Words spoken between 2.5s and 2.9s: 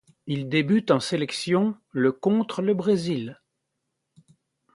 le